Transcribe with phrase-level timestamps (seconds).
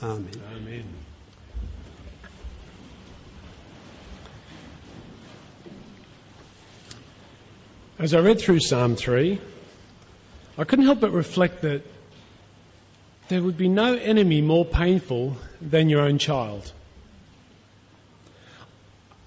[0.00, 0.30] Amen.
[0.54, 0.84] Amen.
[7.98, 9.40] As I read through Psalm 3,
[10.56, 11.82] I couldn't help but reflect that
[13.26, 16.72] there would be no enemy more painful than your own child.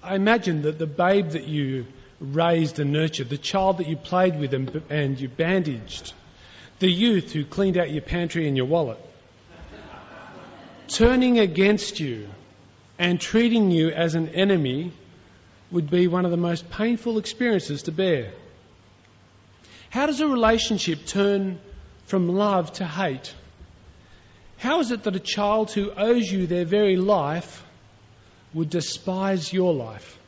[0.02, 1.84] I imagine that the babe that you
[2.18, 6.14] raised and nurtured, the child that you played with and, and you bandaged,
[6.78, 8.98] the youth who cleaned out your pantry and your wallet,
[10.92, 12.28] turning against you
[12.98, 14.92] and treating you as an enemy
[15.70, 18.30] would be one of the most painful experiences to bear.
[19.90, 21.58] How does a relationship turn
[22.06, 23.34] from love to hate?
[24.58, 27.64] How is it that a child who owes you their very life
[28.54, 30.18] would despise your life?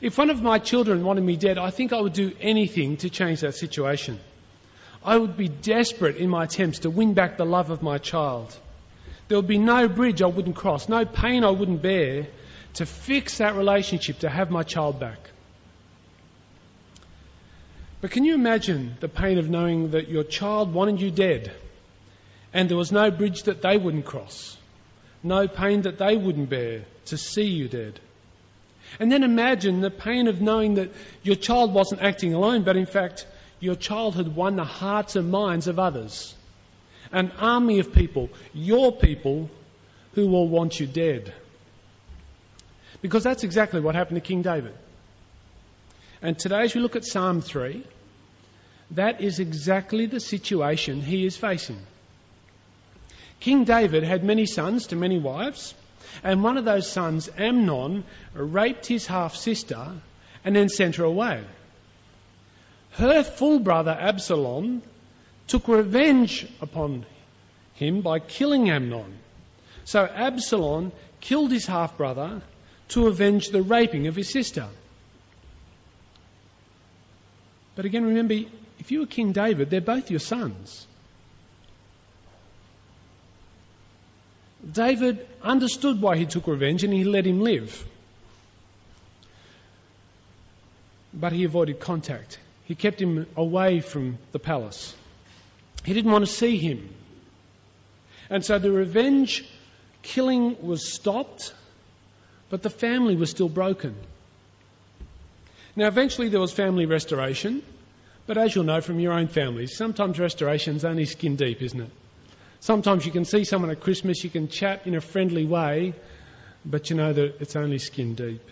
[0.00, 3.10] If one of my children wanted me dead, I think I would do anything to
[3.10, 4.18] change that situation.
[5.04, 8.56] I would be desperate in my attempts to win back the love of my child.
[9.28, 12.26] There would be no bridge I wouldn't cross, no pain I wouldn't bear
[12.74, 15.18] to fix that relationship, to have my child back.
[18.00, 21.52] But can you imagine the pain of knowing that your child wanted you dead
[22.52, 24.56] and there was no bridge that they wouldn't cross,
[25.22, 28.00] no pain that they wouldn't bear to see you dead?
[28.98, 30.90] And then imagine the pain of knowing that
[31.22, 33.26] your child wasn't acting alone, but in fact,
[33.60, 36.34] your childhood won the hearts and minds of others.
[37.12, 39.50] An army of people, your people,
[40.14, 41.32] who will want you dead.
[43.02, 44.74] Because that's exactly what happened to King David.
[46.22, 47.84] And today, as we look at Psalm 3,
[48.92, 51.78] that is exactly the situation he is facing.
[53.38, 55.74] King David had many sons to many wives,
[56.22, 59.92] and one of those sons, Amnon, raped his half sister
[60.44, 61.42] and then sent her away.
[62.92, 64.82] Her full brother, Absalom,
[65.46, 67.06] took revenge upon
[67.74, 69.18] him by killing Amnon.
[69.84, 72.42] So Absalom killed his half brother
[72.88, 74.66] to avenge the raping of his sister.
[77.74, 78.34] But again, remember,
[78.78, 80.86] if you were King David, they're both your sons.
[84.70, 87.86] David understood why he took revenge and he let him live.
[91.14, 92.38] But he avoided contact.
[92.70, 94.94] He kept him away from the palace.
[95.84, 96.88] He didn't want to see him.
[98.30, 99.44] And so the revenge
[100.02, 101.52] killing was stopped,
[102.48, 103.96] but the family was still broken.
[105.74, 107.64] Now, eventually there was family restoration,
[108.28, 111.90] but as you'll know from your own families, sometimes restoration's only skin deep, isn't it?
[112.60, 115.92] Sometimes you can see someone at Christmas, you can chat in a friendly way,
[116.64, 118.48] but you know that it's only skin deep.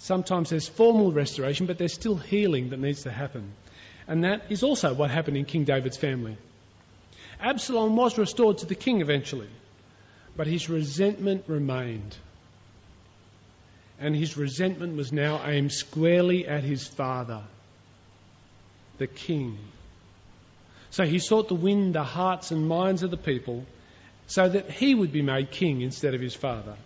[0.00, 3.52] Sometimes there's formal restoration, but there's still healing that needs to happen.
[4.08, 6.36] And that is also what happened in King David's family.
[7.38, 9.48] Absalom was restored to the king eventually,
[10.36, 12.16] but his resentment remained
[14.00, 17.42] and his resentment was now aimed squarely at his father,
[18.96, 19.58] the king.
[20.90, 23.66] So he sought to win the hearts and minds of the people
[24.26, 26.76] so that he would be made king instead of his father.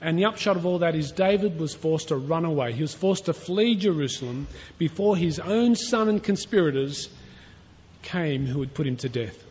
[0.00, 2.72] And the upshot of all that is David was forced to run away.
[2.72, 4.46] He was forced to flee Jerusalem
[4.78, 7.08] before his own son and conspirators
[8.02, 9.44] came who would put him to death.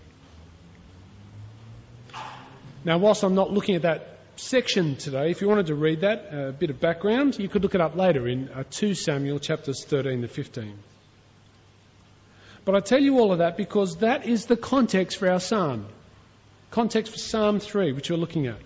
[2.86, 6.30] Now, whilst I'm not looking at that section today, if you wanted to read that,
[6.32, 9.84] a bit of background, you could look it up later in uh, 2 Samuel chapters
[9.84, 10.74] 13 to 15.
[12.64, 15.88] But I tell you all of that because that is the context for our psalm.
[16.72, 18.58] Context for Psalm 3, which we're looking at.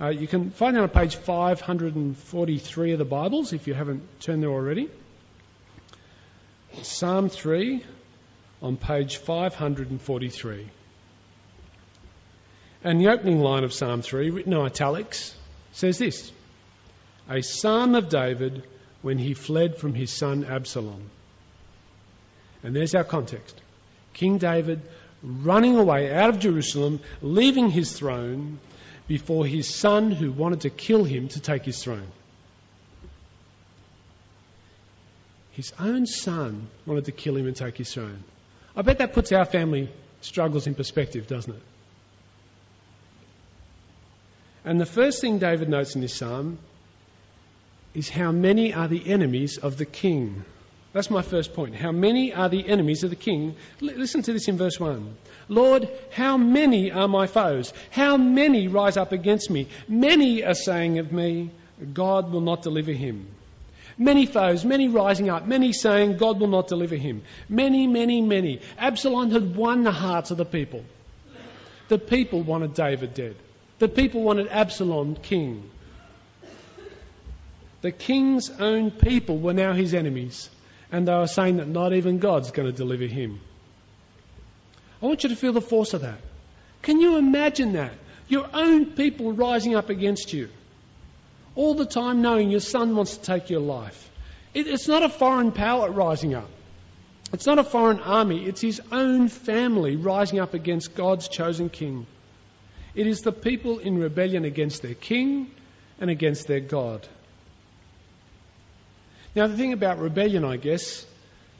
[0.00, 4.42] Uh, you can find it on page 543 of the Bibles if you haven't turned
[4.42, 4.88] there already.
[6.82, 7.84] Psalm 3
[8.62, 10.68] on page 543.
[12.84, 15.34] And the opening line of Psalm 3, written in italics,
[15.72, 16.32] says this
[17.28, 18.64] A psalm of David
[19.02, 21.10] when he fled from his son Absalom.
[22.62, 23.60] And there's our context.
[24.14, 24.80] King David
[25.22, 28.58] running away out of Jerusalem, leaving his throne
[29.06, 32.08] before his son who wanted to kill him to take his throne.
[35.52, 38.24] His own son wanted to kill him and take his throne.
[38.74, 39.90] I bet that puts our family
[40.22, 41.62] struggles in perspective, doesn't it?
[44.64, 46.58] And the first thing David notes in this psalm
[47.94, 50.44] is how many are the enemies of the king.
[50.92, 51.74] That's my first point.
[51.74, 53.56] How many are the enemies of the king?
[53.80, 55.16] L- listen to this in verse 1.
[55.48, 57.72] Lord, how many are my foes?
[57.90, 59.68] How many rise up against me?
[59.88, 61.50] Many are saying of me,
[61.94, 63.26] God will not deliver him.
[63.96, 67.22] Many foes, many rising up, many saying, God will not deliver him.
[67.48, 68.60] Many, many, many.
[68.78, 70.84] Absalom had won the hearts of the people.
[71.88, 73.36] The people wanted David dead.
[73.78, 75.70] The people wanted Absalom king.
[77.82, 80.48] The king's own people were now his enemies,
[80.92, 83.40] and they were saying that not even God's going to deliver him.
[85.00, 86.20] I want you to feel the force of that.
[86.82, 87.94] Can you imagine that?
[88.28, 90.50] Your own people rising up against you.
[91.54, 94.10] All the time knowing your son wants to take your life.
[94.54, 96.48] It, it's not a foreign power rising up.
[97.32, 98.44] It's not a foreign army.
[98.44, 102.06] It's his own family rising up against God's chosen king.
[102.94, 105.50] It is the people in rebellion against their king
[105.98, 107.08] and against their God.
[109.34, 111.06] Now, the thing about rebellion, I guess,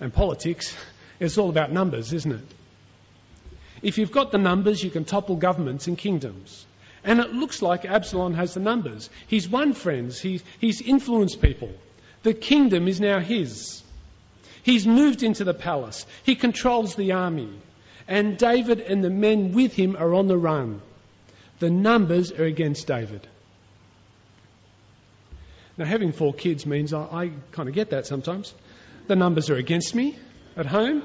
[0.01, 0.77] and politics,
[1.21, 2.45] it's all about numbers, isn't it?
[3.83, 6.67] If you've got the numbers, you can topple governments and kingdoms.
[7.05, 9.11] And it looks like Absalom has the numbers.
[9.27, 11.73] He's won friends, he's, he's influenced people.
[12.23, 13.83] The kingdom is now his.
[14.63, 17.51] He's moved into the palace, he controls the army.
[18.07, 20.83] And David and the men with him are on the run.
[21.61, 23.27] The numbers are against David.
[25.83, 28.55] Now, having four kids means I, I kind of get that sometimes.
[29.09, 30.17] The numbers are against me
[30.57, 31.03] at home.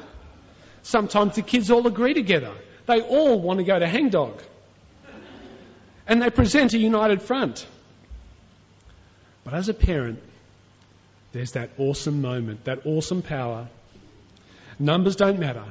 [0.84, 2.54] Sometimes the kids all agree together.
[2.86, 4.40] They all want to go to hangdog.
[6.06, 7.66] And they present a united front.
[9.44, 10.22] But as a parent,
[11.32, 13.70] there's that awesome moment, that awesome power.
[14.78, 15.66] Numbers don't matter.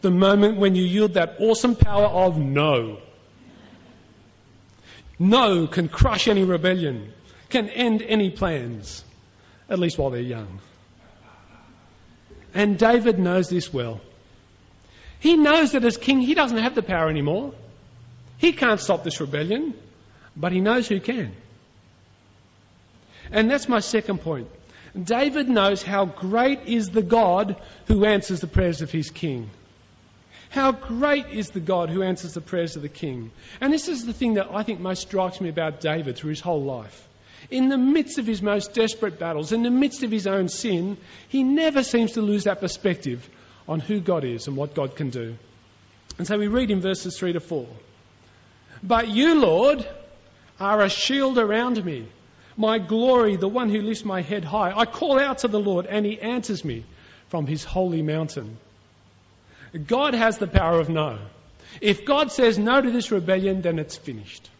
[0.00, 2.96] The moment when you yield that awesome power of no.
[5.18, 7.12] No can crush any rebellion,
[7.50, 9.04] can end any plans,
[9.68, 10.60] at least while they're young.
[12.54, 14.00] And David knows this well.
[15.20, 17.52] He knows that as king, he doesn't have the power anymore.
[18.38, 19.74] He can't stop this rebellion,
[20.34, 21.34] but he knows who can.
[23.30, 24.48] And that's my second point.
[25.00, 27.56] David knows how great is the God
[27.86, 29.50] who answers the prayers of his king.
[30.48, 33.30] How great is the God who answers the prayers of the king?
[33.60, 36.40] And this is the thing that I think most strikes me about David through his
[36.40, 37.06] whole life.
[37.50, 40.96] In the midst of his most desperate battles, in the midst of his own sin,
[41.28, 43.28] he never seems to lose that perspective
[43.66, 45.36] on who God is and what God can do.
[46.18, 47.66] And so we read in verses 3 to 4
[48.82, 49.86] But you, Lord,
[50.58, 52.06] are a shield around me,
[52.56, 54.72] my glory, the one who lifts my head high.
[54.76, 56.84] I call out to the Lord, and he answers me
[57.28, 58.58] from his holy mountain.
[59.86, 61.18] God has the power of no.
[61.80, 64.50] If God says no to this rebellion, then it's finished.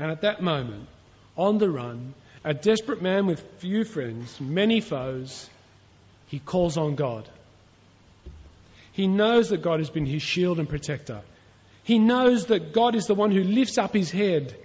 [0.00, 0.88] And at that moment,
[1.36, 5.48] on the run, a desperate man with few friends, many foes,
[6.28, 7.28] he calls on God.
[8.92, 11.20] He knows that God has been his shield and protector.
[11.84, 14.56] He knows that God is the one who lifts up his head.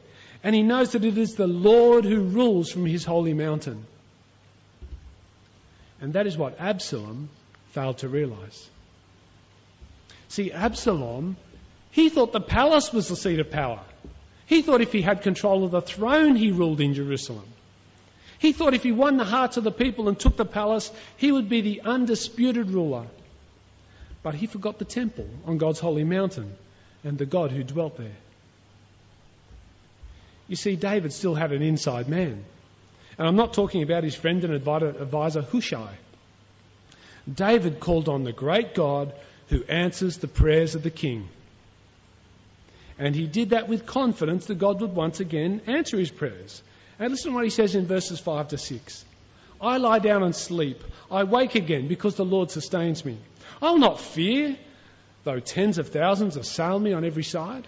[0.41, 3.85] And he knows that it is the Lord who rules from his holy mountain.
[5.99, 7.27] And that is what Absalom
[7.71, 8.69] failed to realize.
[10.29, 11.35] See, Absalom,
[11.91, 13.81] he thought the palace was the seat of power.
[14.45, 17.45] He thought if he had control of the throne, he ruled in Jerusalem.
[18.37, 21.31] He thought if he won the hearts of the people and took the palace, he
[21.31, 23.07] would be the undisputed ruler.
[24.21, 26.55] But he forgot the temple on God's holy mountain
[27.03, 28.17] and the God who dwelt there.
[30.47, 32.43] You see, David still had an inside man.
[33.17, 35.95] And I'm not talking about his friend and advisor Hushai.
[37.31, 39.13] David called on the great God
[39.47, 41.27] who answers the prayers of the king.
[42.97, 46.61] And he did that with confidence that God would once again answer his prayers.
[46.97, 49.05] And listen to what he says in verses 5 to 6.
[49.59, 50.81] I lie down and sleep.
[51.11, 53.17] I wake again because the Lord sustains me.
[53.61, 54.57] I will not fear,
[55.23, 57.67] though tens of thousands assail me on every side.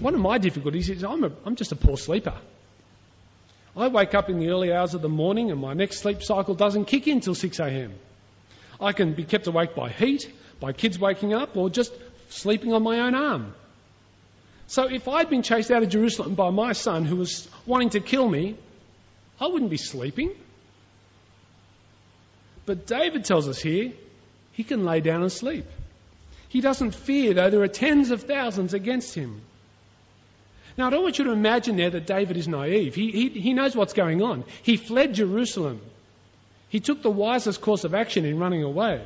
[0.00, 2.34] One of my difficulties is I'm, a, I'm just a poor sleeper.
[3.76, 6.54] I wake up in the early hours of the morning and my next sleep cycle
[6.54, 7.94] doesn't kick in till 6 a.m.
[8.80, 10.30] I can be kept awake by heat,
[10.62, 11.92] by kids waking up, or just
[12.30, 13.54] sleeping on my own arm.
[14.68, 18.00] So if I'd been chased out of Jerusalem by my son who was wanting to
[18.00, 18.56] kill me,
[19.38, 20.30] I wouldn't be sleeping.
[22.64, 23.92] But David tells us here
[24.52, 25.66] he can lay down and sleep.
[26.48, 29.42] He doesn't fear, though there are tens of thousands against him.
[30.78, 32.94] Now, I don't want you to imagine there that David is naive.
[32.94, 34.44] He, he, he knows what's going on.
[34.62, 35.80] He fled Jerusalem.
[36.68, 39.02] He took the wisest course of action in running away.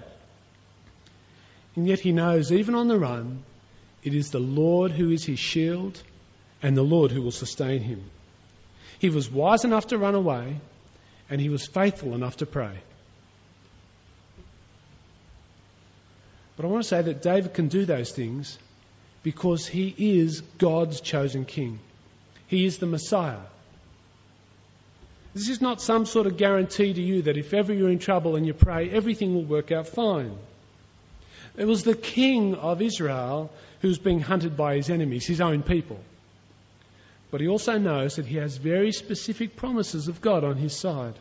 [1.76, 3.44] And yet he knows, even on the run,
[4.02, 6.02] it is the Lord who is his shield
[6.62, 8.02] and the Lord who will sustain him.
[8.98, 10.56] He was wise enough to run away
[11.28, 12.72] and he was faithful enough to pray.
[16.56, 18.58] But I want to say that David can do those things
[19.22, 21.78] because he is God's chosen king.
[22.46, 23.40] He is the Messiah.
[25.34, 28.36] This is not some sort of guarantee to you that if ever you're in trouble
[28.36, 30.38] and you pray, everything will work out fine.
[31.56, 35.62] It was the king of Israel who was being hunted by his enemies, his own
[35.62, 35.98] people.
[37.30, 41.14] But he also knows that he has very specific promises of God on his side.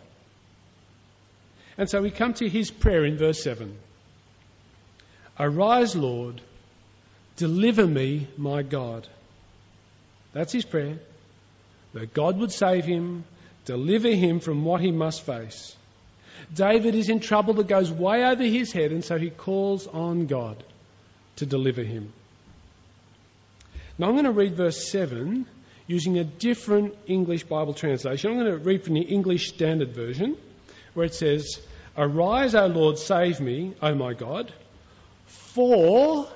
[1.77, 3.77] And so we come to his prayer in verse 7
[5.39, 6.42] Arise, Lord,
[7.36, 9.08] deliver me, my God.
[10.34, 11.00] That's his prayer.
[11.94, 13.24] That God would save him,
[13.65, 15.75] deliver him from what he must face.
[16.54, 20.28] David is in trouble that goes way over his head, and so he calls on
[20.28, 20.64] God
[21.38, 22.14] to deliver him.
[23.98, 25.46] Now I'm going to read verse 7
[25.88, 28.32] using a different English Bible translation.
[28.32, 30.38] I'm going to read from the English Standard Version,
[30.94, 31.60] where it says,
[31.98, 34.52] Arise, O Lord, save me, O my God,
[35.28, 36.28] for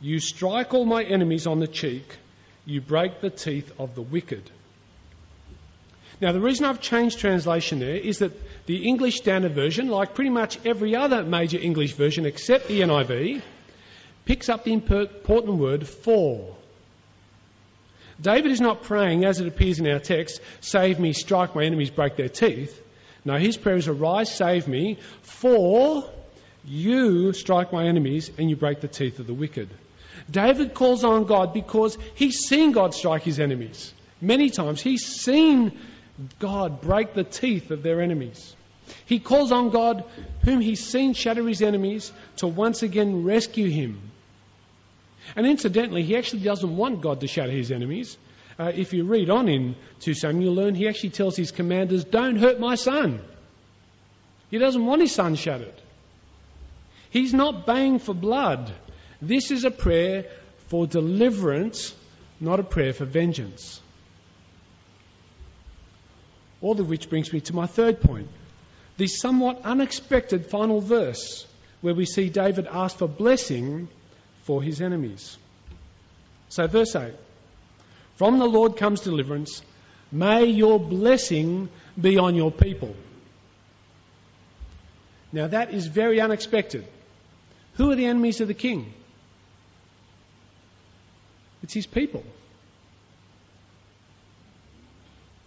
[0.00, 2.18] you strike all my enemies on the cheek,
[2.66, 4.50] you break the teeth of the wicked.
[6.20, 8.32] Now, the reason I've changed translation there is that
[8.66, 13.42] the English Standard Version, like pretty much every other major English version except the NIV,
[14.24, 16.56] picks up the important word for.
[18.20, 21.90] David is not praying, as it appears in our text, save me, strike my enemies,
[21.90, 22.80] break their teeth.
[23.24, 26.08] No, his prayer is arise, save me, for
[26.64, 29.68] you strike my enemies and you break the teeth of the wicked.
[30.30, 33.92] David calls on God because he's seen God strike his enemies.
[34.20, 35.78] Many times he's seen
[36.38, 38.54] God break the teeth of their enemies.
[39.06, 40.04] He calls on God,
[40.44, 44.12] whom he's seen shatter his enemies, to once again rescue him
[45.36, 48.16] and incidentally, he actually doesn't want God to shatter his enemies.
[48.58, 52.04] Uh, if you read on in 2 Samuel, you'll learn he actually tells his commanders,
[52.04, 53.20] Don't hurt my son.
[54.50, 55.74] He doesn't want his son shattered.
[57.10, 58.72] He's not baying for blood.
[59.20, 60.26] This is a prayer
[60.68, 61.94] for deliverance,
[62.40, 63.80] not a prayer for vengeance.
[66.64, 68.26] All of which brings me to my third point
[68.96, 71.46] the somewhat unexpected final verse,
[71.82, 73.88] where we see David ask for blessing
[74.44, 75.36] for his enemies.
[76.48, 77.12] So, verse 8
[78.16, 79.60] From the Lord comes deliverance.
[80.10, 81.68] May your blessing
[82.00, 82.96] be on your people.
[85.32, 86.86] Now, that is very unexpected.
[87.74, 88.94] Who are the enemies of the king?
[91.62, 92.24] It's his people.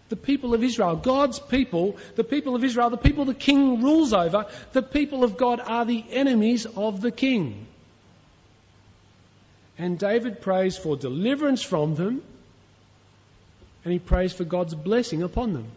[0.10, 4.14] The people of Israel, God's people, the people of Israel, the people the king rules
[4.14, 7.68] over, the people of God are the enemies of the king.
[9.78, 12.24] And David prays for deliverance from them,
[13.84, 15.68] and he prays for God's blessing upon them.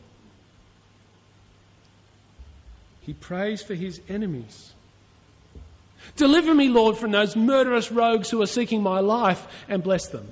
[3.02, 4.72] He prays for his enemies.
[6.16, 10.26] Deliver me, Lord, from those murderous rogues who are seeking my life, and bless them.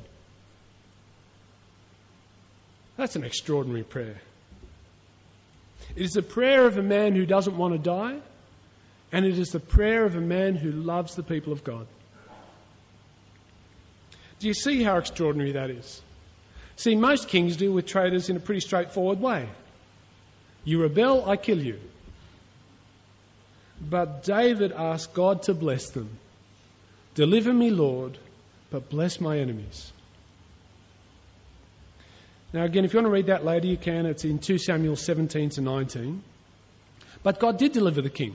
[2.99, 4.17] That's an extraordinary prayer.
[5.95, 8.19] It is the prayer of a man who doesn't want to die,
[9.13, 11.87] and it is the prayer of a man who loves the people of God.
[14.41, 16.03] Do you see how extraordinary that is?
[16.75, 19.49] See, most kings deal with traitors in a pretty straightforward way.
[20.65, 21.79] You rebel, I kill you.
[23.81, 26.19] But David asked God to bless them.
[27.15, 28.19] Deliver me, Lord,
[28.71, 29.93] but bless my enemies.
[32.53, 34.07] Now, again, if you want to read that later, you can.
[34.07, 36.23] It's in 2 Samuel 17 to 19.
[37.23, 38.35] But God did deliver the king.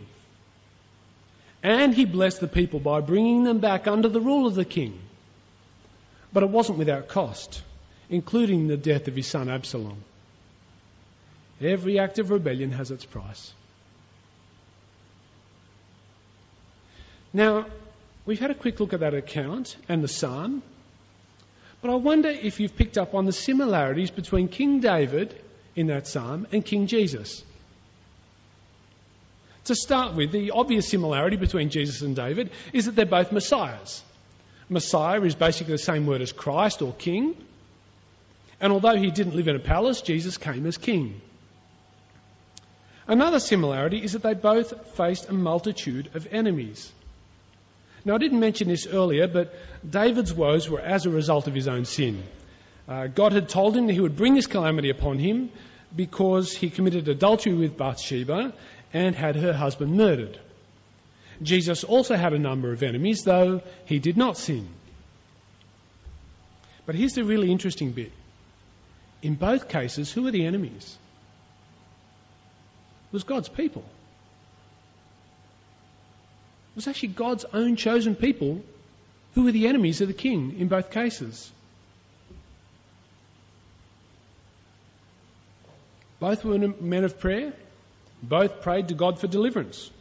[1.64, 5.00] And he blessed the people by bringing them back under the rule of the king.
[6.32, 7.64] But it wasn't without cost,
[8.10, 10.04] including the death of his son Absalom.
[11.62, 13.54] Every act of rebellion has its price.
[17.32, 17.66] Now,
[18.26, 20.62] we've had a quick look at that account and the psalm,
[21.84, 25.38] but I wonder if you've picked up on the similarities between King David
[25.76, 27.44] in that psalm and King Jesus.
[29.66, 34.02] To start with, the obvious similarity between Jesus and David is that they're both messiahs.
[34.70, 37.36] Messiah is basically the same word as Christ or King.
[38.62, 41.20] And although he didn't live in a palace, Jesus came as King.
[43.10, 46.94] Another similarity is that they both faced a multitude of enemies.
[48.06, 49.54] Now, I didn't mention this earlier, but
[49.90, 52.24] David's woes were as a result of his own sin.
[52.88, 55.50] Uh, God had told him that he would bring this calamity upon him
[55.96, 58.54] because he committed adultery with Bathsheba
[58.94, 60.38] and had her husband murdered.
[61.42, 64.68] Jesus also had a number of enemies, though he did not sin.
[66.86, 68.12] But here's the really interesting bit.
[69.22, 70.98] In both cases, who were the enemies?
[73.08, 73.86] It was God's people.
[76.76, 78.64] Was actually God's own chosen people
[79.36, 81.52] who were the enemies of the king in both cases.
[86.20, 87.54] Both were men of prayer.
[88.22, 89.92] Both prayed to God for deliverance.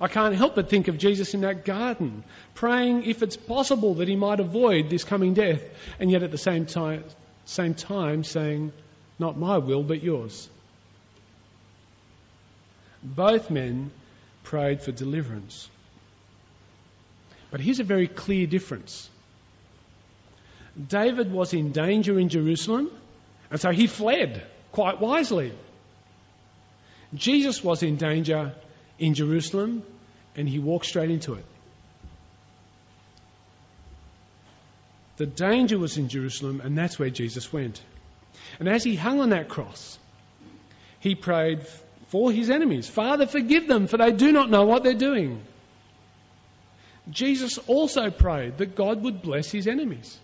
[0.00, 4.08] I can't help but think of Jesus in that garden, praying if it's possible that
[4.08, 5.62] he might avoid this coming death,
[6.00, 7.04] and yet at the same time,
[7.44, 8.72] same time saying,
[9.18, 10.48] Not my will, but yours.
[13.02, 13.90] Both men
[14.42, 15.68] prayed for deliverance.
[17.50, 19.08] But here's a very clear difference.
[20.88, 22.90] David was in danger in Jerusalem,
[23.50, 24.42] and so he fled
[24.72, 25.52] quite wisely.
[27.14, 28.54] Jesus was in danger
[28.98, 29.82] in Jerusalem,
[30.36, 31.44] and he walked straight into it.
[35.16, 37.82] The danger was in Jerusalem, and that's where Jesus went.
[38.58, 39.98] And as he hung on that cross,
[41.00, 41.66] he prayed
[42.10, 45.42] for his enemies Father, forgive them, for they do not know what they're doing.
[47.08, 50.18] Jesus also prayed that God would bless his enemies.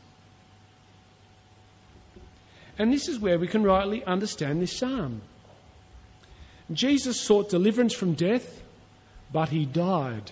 [2.78, 5.22] And this is where we can rightly understand this psalm.
[6.72, 8.62] Jesus sought deliverance from death,
[9.32, 10.30] but he died.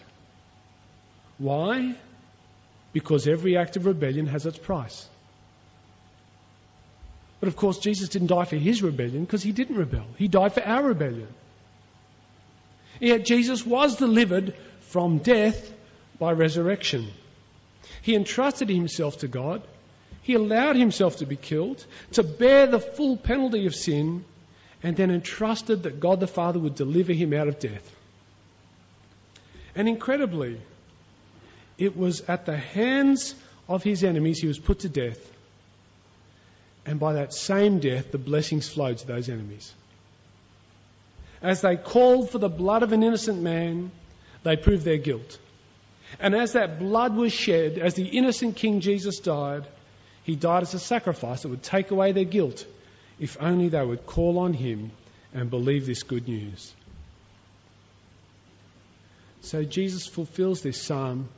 [1.39, 1.95] Why?
[2.93, 5.09] Because every act of rebellion has its price.
[7.41, 10.07] But of course, Jesus didn't die for his rebellion because he didn't rebel.
[10.17, 11.29] He died for our rebellion.
[13.01, 15.73] Yet Jesus was delivered from death
[16.19, 17.09] by resurrection.
[18.03, 19.63] He entrusted himself to God.
[20.23, 24.25] He allowed himself to be killed, to bear the full penalty of sin,
[24.83, 27.91] and then entrusted that God the Father would deliver him out of death.
[29.75, 30.61] And incredibly,
[31.79, 33.35] it was at the hands
[33.69, 35.19] of his enemies he was put to death.
[36.87, 39.73] And by that same death, the blessings flowed to those enemies.
[41.45, 43.91] As they called for the blood of an innocent man,
[44.45, 45.39] they proved their guilt.
[46.19, 49.65] And as that blood was shed, as the innocent King Jesus died,
[50.23, 52.67] he died as a sacrifice that would take away their guilt
[53.21, 54.91] if only they would call on him
[55.35, 56.73] and believe this good news.
[59.43, 61.29] So Jesus fulfills this psalm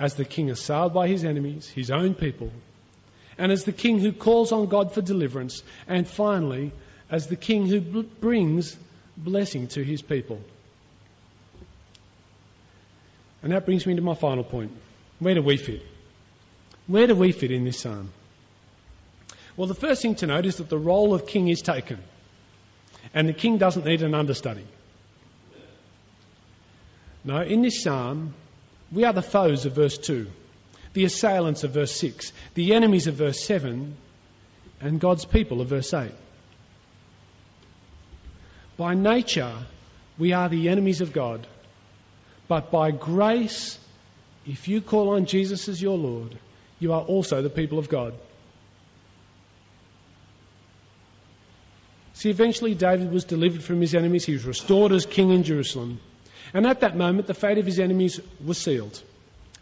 [0.00, 2.50] as the king assailed by his enemies, his own people,
[3.38, 6.72] and as the king who calls on God for deliverance, and finally,
[7.08, 8.76] as the king who brings
[9.16, 10.40] blessing to his people.
[13.42, 14.72] And that brings me to my final point.
[15.18, 15.82] Where do we fit?
[16.86, 18.10] Where do we fit in this psalm?
[19.56, 21.98] Well, the first thing to note is that the role of king is taken,
[23.12, 24.66] and the king doesn't need an understudy.
[27.22, 28.34] No, in this psalm,
[28.90, 30.26] we are the foes of verse 2,
[30.92, 33.96] the assailants of verse 6, the enemies of verse 7,
[34.80, 36.10] and God's people of verse 8.
[38.76, 39.54] By nature,
[40.18, 41.46] we are the enemies of God.
[42.48, 43.78] But by grace,
[44.46, 46.36] if you call on Jesus as your Lord,
[46.78, 48.14] you are also the people of God.
[52.14, 54.24] See, eventually David was delivered from his enemies.
[54.24, 56.00] He was restored as king in Jerusalem.
[56.52, 59.02] And at that moment, the fate of his enemies was sealed,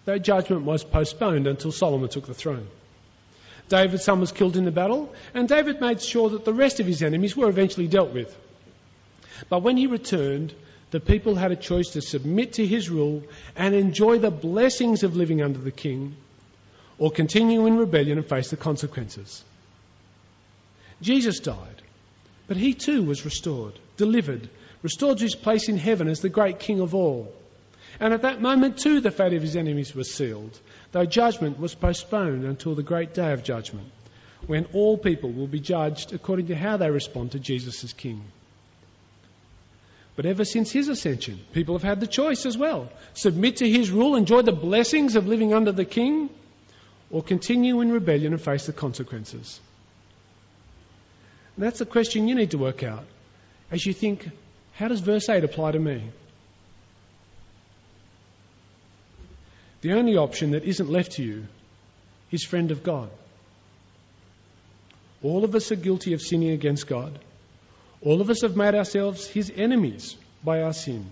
[0.05, 2.67] Their judgment was postponed until Solomon took the throne.
[3.69, 6.87] David's son was killed in the battle, and David made sure that the rest of
[6.87, 8.37] his enemies were eventually dealt with.
[9.49, 10.55] But when he returned,
[10.91, 13.23] the people had a choice to submit to his rule
[13.57, 16.17] and enjoy the blessings of living under the king,
[16.99, 19.43] or continue in rebellion and face the consequences.
[21.01, 21.83] Jesus died,
[22.47, 24.49] but he too was restored, delivered,
[24.83, 27.33] restored to his place in heaven as the great king of all.
[27.99, 30.59] And at that moment too the fate of his enemies was sealed,
[30.93, 33.89] though judgment was postponed until the great day of judgment,
[34.47, 38.23] when all people will be judged according to how they respond to Jesus as king.
[40.15, 43.91] But ever since his ascension, people have had the choice as well submit to his
[43.91, 46.29] rule, enjoy the blessings of living under the king,
[47.11, 49.61] or continue in rebellion and face the consequences.
[51.57, 53.05] And that's the question you need to work out
[53.71, 54.29] as you think,
[54.75, 56.03] how does verse 8 apply to me?
[59.81, 61.47] The only option that isn't left to you
[62.31, 63.11] is friend of God.
[65.23, 67.19] All of us are guilty of sinning against God.
[68.05, 71.07] All of us have made ourselves his enemies by our sin.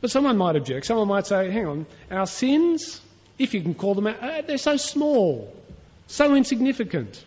[0.00, 0.86] But someone might object.
[0.86, 3.00] Someone might say, hang on, our sins,
[3.38, 5.54] if you can call them out, uh, they're so small,
[6.06, 7.24] so insignificant.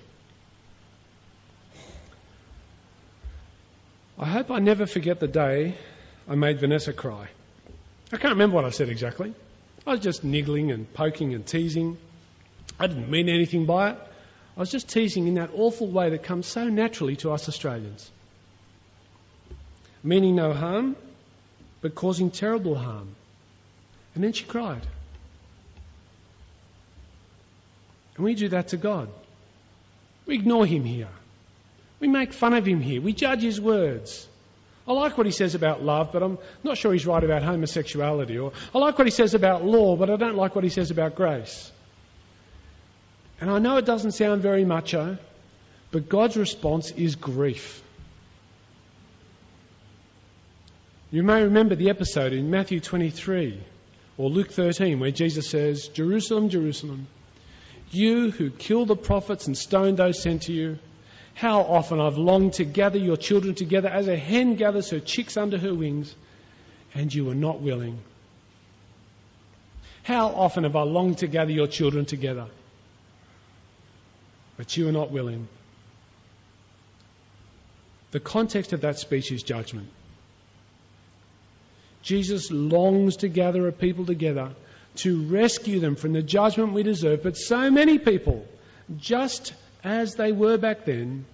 [4.20, 5.76] I hope I never forget the day
[6.28, 7.28] I made Vanessa cry.
[8.12, 9.34] I can't remember what I said exactly.
[9.86, 11.98] I was just niggling and poking and teasing.
[12.80, 13.98] I didn't mean anything by it.
[14.58, 18.10] I was just teasing in that awful way that comes so naturally to us Australians.
[20.04, 20.96] Meaning no harm,
[21.82, 23.16] but causing terrible harm.
[24.16, 24.82] And then she cried.
[28.16, 29.10] And we do that to God.
[30.26, 31.10] We ignore Him here.
[32.00, 33.00] We make fun of Him here.
[33.00, 34.28] We judge His words.
[34.88, 38.40] I like what he says about love, but I'm not sure he's right about homosexuality.
[38.40, 40.92] Or I like what he says about law, but I don't like what he says
[40.92, 41.72] about grace.
[43.40, 45.18] And I know it doesn't sound very macho,
[45.92, 47.84] but God's response is grief.
[51.12, 53.62] You may remember the episode in Matthew 23
[54.18, 57.08] or Luke 13 where Jesus says, Jerusalem, Jerusalem,
[57.92, 60.80] you who kill the prophets and stone those sent to you,
[61.34, 65.38] how often I've longed to gather your children together as a hen gathers her chicks
[65.38, 66.14] under her wings,
[66.94, 68.00] and you were not willing.
[70.04, 72.48] How often have I longed to gather your children together,
[74.58, 75.48] but you are not willing.
[78.12, 79.90] The context of that speech is judgment.
[82.02, 84.52] Jesus longs to gather a people together
[84.96, 88.46] to rescue them from the judgment we deserve, but so many people,
[88.98, 91.26] just as they were back then,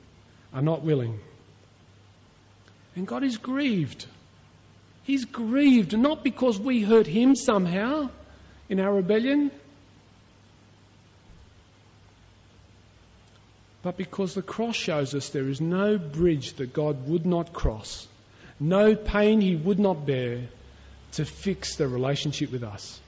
[0.54, 1.20] are not willing.
[2.96, 4.06] And God is grieved.
[5.04, 8.10] He's grieved not because we hurt him somehow
[8.70, 9.52] in our rebellion,
[13.84, 18.08] but because the cross shows us there is no bridge that God would not cross,
[18.60, 20.40] no pain he would not bear
[21.12, 23.00] to fix the relationship with us.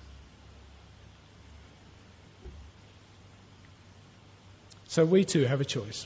[4.90, 6.06] So we too have a choice.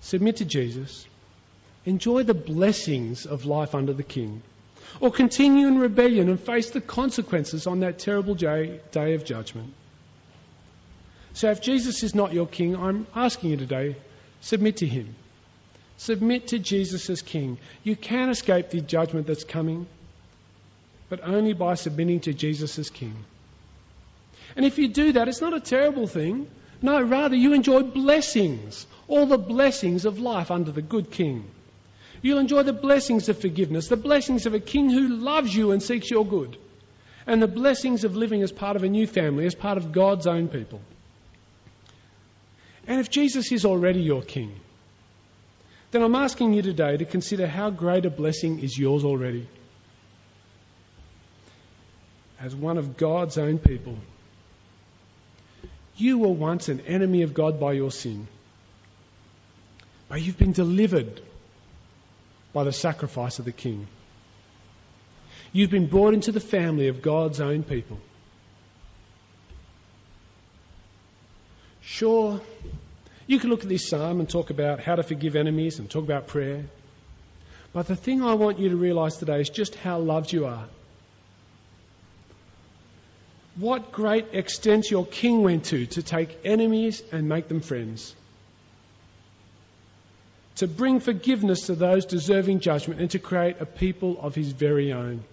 [0.00, 1.06] Submit to Jesus,
[1.84, 4.42] enjoy the blessings of life under the King,
[5.00, 9.74] or continue in rebellion and face the consequences on that terrible day, of judgment.
[11.32, 13.96] So if Jesus is not your King, I'm asking you today,
[14.40, 15.14] submit to Him.
[15.96, 17.58] Submit to Jesus as King.
[17.84, 19.86] You can escape the judgment that's coming
[21.10, 23.14] but only by submitting to Jesus as King.
[24.56, 26.48] And if you do that, it's not a terrible thing.
[26.80, 31.50] No, rather, you enjoy blessings, all the blessings of life under the good King.
[32.22, 35.82] You'll enjoy the blessings of forgiveness, the blessings of a King who loves you and
[35.82, 36.56] seeks your good,
[37.26, 40.26] and the blessings of living as part of a new family, as part of God's
[40.26, 40.80] own people.
[42.86, 44.52] And if Jesus is already your King,
[45.90, 49.48] then I'm asking you today to consider how great a blessing is yours already
[52.40, 53.98] as one of God's own people.
[55.96, 58.26] You were once an enemy of God by your sin,
[60.08, 61.20] but you've been delivered
[62.52, 63.86] by the sacrifice of the King.
[65.52, 68.00] You've been brought into the family of God's own people.
[71.90, 72.40] Sure,
[73.26, 76.04] you can look at this psalm and talk about how to forgive enemies and talk
[76.04, 76.64] about prayer.
[77.72, 80.66] But the thing I want you to realize today is just how loved you are
[83.56, 88.14] what great extent your king went to to take enemies and make them friends.
[90.56, 94.92] To bring forgiveness to those deserving judgment and to create a people of his very
[94.92, 95.24] own.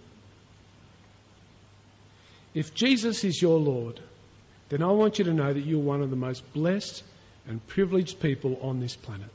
[2.53, 3.99] If Jesus is your Lord,
[4.69, 7.03] then I want you to know that you're one of the most blessed
[7.47, 9.29] and privileged people on this planet.